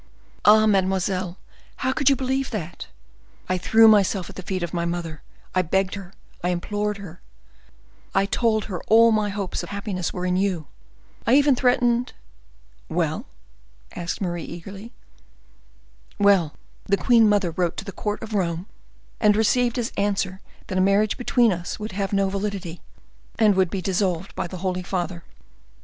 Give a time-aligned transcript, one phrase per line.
[0.45, 0.65] "Ah!
[0.65, 1.37] mademoiselle,
[1.75, 2.87] how could you believe that?
[3.47, 5.21] I threw myself at the feet of my mother;
[5.53, 6.11] I begged her,
[6.43, 7.21] I implored her;
[8.15, 10.65] I told her all my hopes of happiness were in you;
[11.27, 12.13] I even threatened—"
[12.89, 13.27] "Well?"
[13.95, 14.91] asked Marie, eagerly.
[16.17, 16.55] "Well,
[16.85, 18.65] the queen mother wrote to the court of Rome,
[19.19, 22.81] and received as answer, that a marriage between us would have no validity,
[23.37, 25.23] and would be dissolved by the holy father.